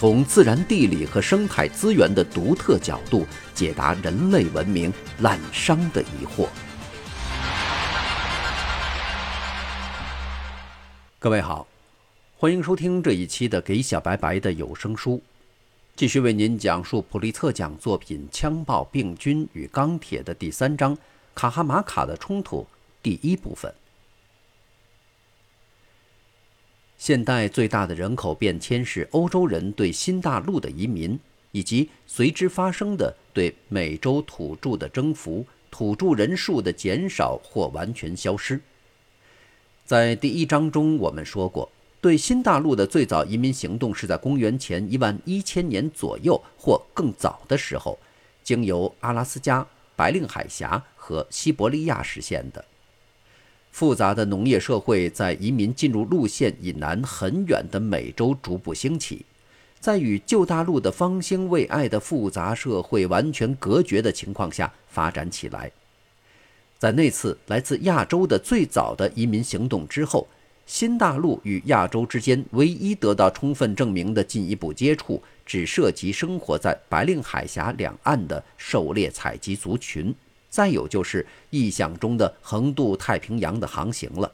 [0.00, 6.48] 从自然地理和生态资源的独特角度解答人类文明滥觞的疑惑。
[11.18, 11.66] 各位好，
[12.38, 15.16] 欢迎收听这一期的《给小白白的有声书》，
[15.94, 20.96] 继续为您讲述普利策奖作品《枪炮、病菌与钢铁》的第三章——
[21.36, 22.66] 卡哈马卡的冲突
[23.02, 23.70] 第一部分。
[27.00, 31.18] 现代最大的人口变迁是欧洲人对新大陆的移民，
[31.50, 38.60] 以及随之发生的对美洲土著的征服，土著人数的减少或完全消失。
[39.86, 47.98] 在第一章中，我们说过，对新大陆的最早移民行动是在公元前一万一千年左右或更早的时候，
[48.44, 52.62] 经由阿拉斯加、白令海峡和西伯利亚实现的。
[53.70, 59.24] 复杂的农业社会在移民进入路线以南很远的美洲逐步兴起，
[59.78, 65.70] 在与旧大陆的方兴未艾的复杂社会完全隔绝的情况下发展起来。
[66.78, 70.26] 在那次来自亚洲的最早的移民行动之后，
[70.66, 80.14] 新大陆与亚洲之间唯一得到充分证明的进一步接触，只涉及生活在白令海峡两岸的狩猎采集族群。
[80.50, 84.30] 再有就是意想中的横渡太平洋的航行了，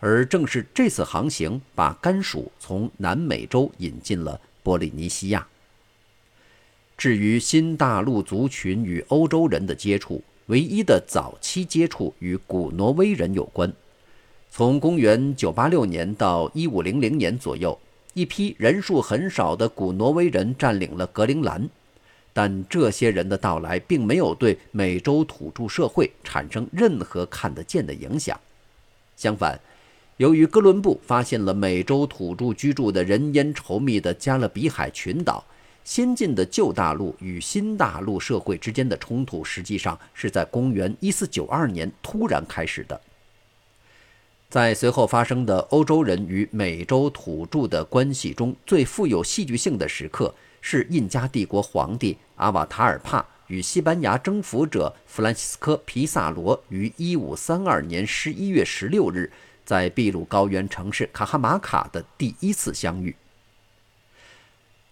[0.00, 5.46] 而正是这次航行把甘薯从南美洲引进了波利尼西亚。
[6.96, 13.72] 至于新大陆族群与欧洲人的接触，唯一的早期接触与古挪威人有关。
[14.50, 17.78] 从公元986年到1500年左右，
[18.14, 21.68] 一批人数很少的古挪威人占领了格陵兰。
[22.38, 28.38] 但这些人的到来并没有对美洲土著社会产生任何看得见的影响。
[29.16, 29.58] 相反，
[30.18, 35.44] 由于哥伦布发现了美洲土著居住的人烟稠密的加勒比海群岛，
[35.82, 43.00] 先进的旧大陆与新大陆社会之间的冲突实际上是在公元1492年突然开始的。
[44.48, 50.32] 在随后发生的欧洲人与美洲土著的关系中最富有戏剧性的时刻。
[50.60, 59.32] 是印加帝国皇帝阿瓦塔尔帕与西班牙征服者弗兰西斯科·皮萨罗于1532年11月16日
[59.64, 63.14] 在秘鲁高原城市卡哈马卡的第一次相遇。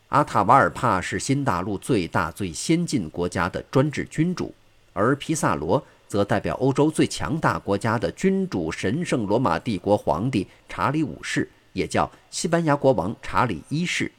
[0.08, 4.54] 阿塔瓦尔帕是新大陆最大、最先进国家的专制君主，
[4.92, 14.10] 而皮萨罗则代表欧洲最强大国家的君主——神圣罗马帝国皇帝查理五世，也叫西班牙国王查理一世。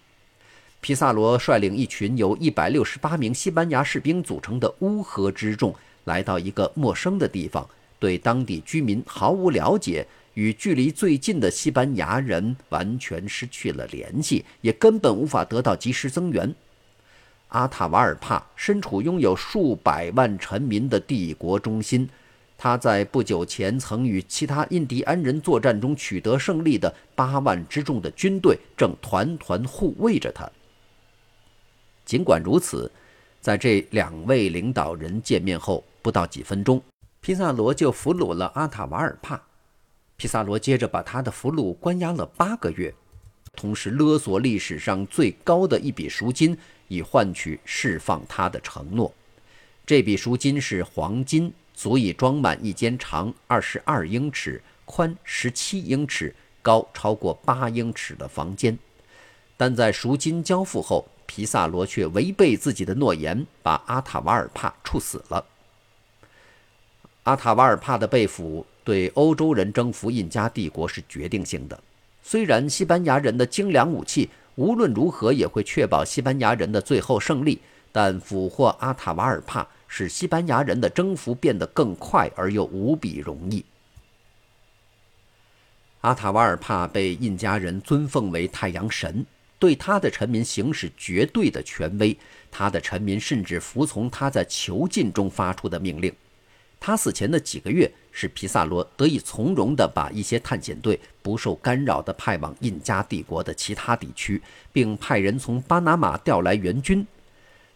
[0.87, 5.75] 皮萨罗率领一群由一百六十八名西班牙士兵组成的乌合之众，
[6.05, 7.67] 来到一个陌生的地方，
[7.99, 16.55] 对当地居民毫无了解，与距离最近的西班牙人完全失去了联系，也根本无法得到及时增援。
[17.49, 22.07] 阿塔瓦尔帕身处拥有数百万臣民的帝国中心，
[22.57, 30.49] 他在不久前曾与其他印第安人作战中取得胜利的八万之众的军队正团团护卫着他。
[32.07, 32.90] 尽管如此，
[33.41, 36.81] 在这两位领导人见面后不到几分钟，
[37.19, 39.41] 皮萨罗就俘虏了阿塔瓦尔帕。
[40.16, 42.94] 皮萨罗接着把他的俘虏关押了八个月，
[43.57, 46.57] 同时勒索历史上最高的一笔赎金，
[46.88, 49.13] 以换取释放他的承诺。
[49.85, 58.79] 这笔赎金是黄金，足以装满一间长二十二英尺、宽十七英尺、高超过八英尺的房间。
[59.57, 65.46] 但在赎金交付后，皮萨罗却违背自己的诺言，把阿塔瓦尔帕处死了。
[67.23, 71.78] 阿塔瓦尔帕的被俘对欧洲人征服印加帝国是决定性的。
[72.23, 77.59] 虽然西班牙人的精良武器无论如何也会确保西班牙人的最后胜利，
[77.91, 83.63] 但俘获阿塔瓦尔帕使西班牙人的征服变得更快而又无比容易。
[86.02, 89.25] 阿塔瓦尔帕被印加人尊奉为太阳神。
[89.59, 92.17] 对他的臣民行使绝对的权威，
[92.51, 96.13] 他的臣民甚至服从他在囚禁中发出的命令。
[96.79, 104.39] 他死前的几个月，使皮萨罗得以从容地把一些探险队不受干扰地派往印加帝国的其他地区，
[104.71, 107.05] 并派人从巴拿马调来援军。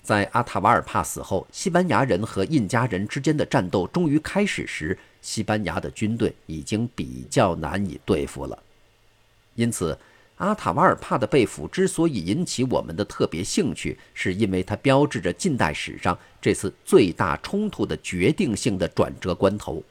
[0.04, 8.58] 在阿塔瓦尔帕死后，西班牙人和印加人之间的战斗终于开始时，西班牙的军队已经比较难以对付了。
[9.56, 9.98] 因此，
[10.42, 19.84] 阿塔瓦尔帕的被俘之所以引起我们的特别兴趣，是因为它标志着近代史上这次最大冲突的决定性的转折关头，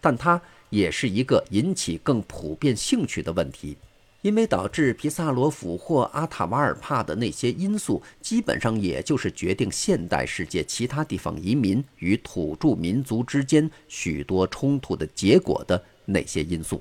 [0.00, 0.40] 但它
[0.70, 3.76] 也是一个引起更普遍兴趣的问题。
[4.22, 16.80] 因为导致皮萨罗俘获阿塔瓦尔帕的那些因素，基本上也就是决定现代世界其他地方移民与土著民族之间许多冲突的结果的那些因素。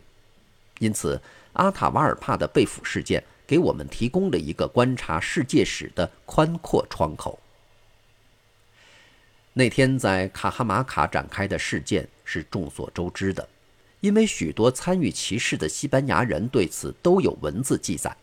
[0.77, 1.19] 因此，
[1.53, 7.39] 阿塔瓦尔帕的被俘事件给我们提供了一个观察世界史的宽阔窗口。
[9.53, 13.47] 那天在卡哈马卡展开的事件是众所周知的。
[14.01, 18.17] 因为许多参与其事的西班牙人对此都有文字记载。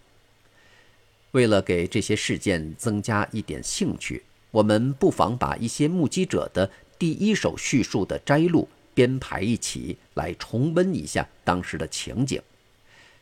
[1.30, 12.42] 为了给这些事件增加一点兴趣，我们不妨把一些目击者的第一手叙述的摘录编排一起，来重温一下当时的情景。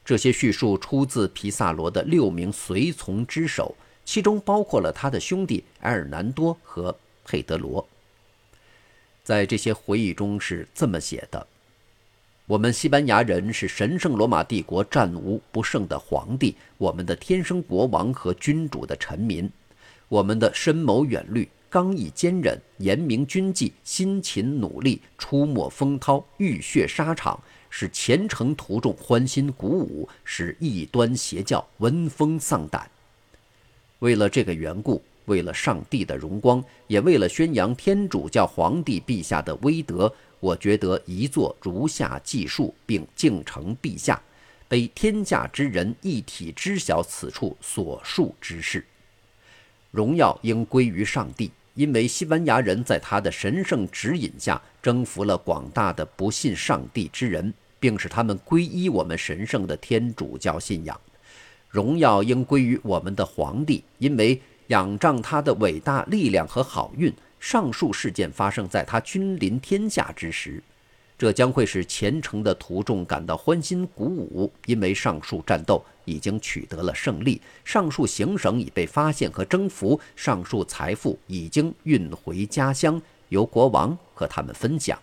[0.07, 3.75] 这些叙述出自皮萨罗的六名随从之手，
[4.05, 7.85] 其中包括了他的兄弟埃尔南多和佩德罗。
[9.25, 11.45] 在这些回忆中是这么写的。
[12.47, 19.51] 我们西班牙人是神圣罗马帝国战无不胜的皇帝，我们的天生国王和君主的臣民，
[20.09, 27.43] 我们的深谋远虑、刚毅坚韧、严明军纪、辛勤努力、出没风涛、浴血沙场，
[27.79, 32.91] 使虔诚徒众欢欣鼓舞，使异端邪教闻风丧胆。
[33.99, 40.11] 为了这个缘故，为了上帝的荣光，也为了宣扬天主教皇帝陛下的威德。
[40.41, 44.19] 我觉得宜作如下记述，并敬承陛下，
[44.67, 48.83] 被天下之人一体知晓此处所述之事。
[49.91, 61.01] 荣耀应归于上帝，因为西班牙人在他的神圣指引下征服了广大的不信上帝之人，并使他们皈依我们神圣的天主教信仰。
[61.69, 67.13] 荣耀应归于我们的皇帝，因为仰仗他的伟大力量和好运。
[67.39, 70.61] 上述事件发生在他君临天下之时，
[71.19, 84.99] 这将会使虔诚的徒众感到欢欣鼓舞，因为上述战斗已经取得了胜利，上述行省已被发现和征服，上述财富已经运回家乡，由国王和他们分享。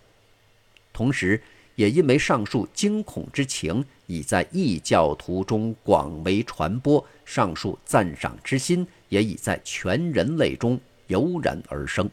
[0.92, 1.42] 同时，
[1.76, 12.10] 也因为上述惊恐之情已在异教徒中广为传播，上述赞赏之心也已在全人类中油然而生。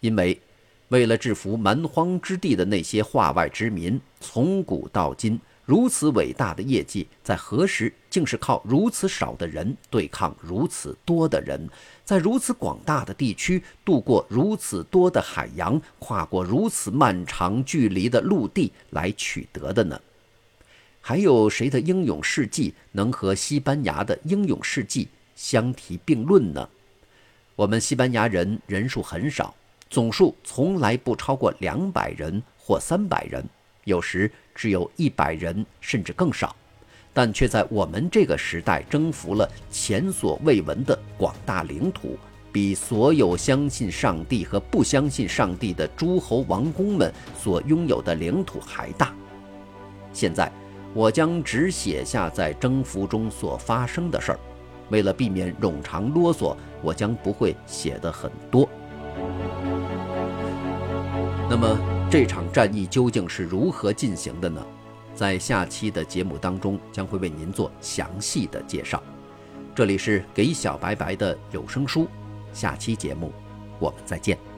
[0.00, 0.38] 因为，
[0.88, 11.68] 为了制服蛮荒之地的那些化外之民，从古到今，如此伟大的业绩，在何时竟是靠如此少的人对抗如此多的人，
[12.04, 20.00] 在如此广大的地区渡过如此多的海洋，跨过如此漫长距离的陆地来取得的呢？
[21.00, 26.68] 还有谁的英勇事迹能和西班牙的英勇事迹相提并论呢？
[27.56, 29.52] 我们西班牙人人数很少。
[29.88, 33.44] 总数从来不超过两百人或三百人，
[33.86, 36.54] 有时只有一百人甚至更少，
[37.14, 42.18] 但却在我们这个时代征服了前所未闻的广大领土，
[42.50, 49.14] 比所有相信上帝和不相信上帝的诸侯王公们所拥有的领土还大。
[50.12, 50.50] 现在，
[50.92, 54.38] 我将只写下在征服中所发生的事儿，
[54.88, 58.68] 为了避免冗长啰嗦，我将不会写的很多。
[61.48, 64.64] 那么这场战役究竟是如何进行的呢？
[65.12, 69.02] 在下期的节目当中将会为您做详细的介绍。
[69.74, 72.06] 这里是给小白白的有声书，
[72.52, 73.32] 下期节目
[73.80, 74.55] 我们再见。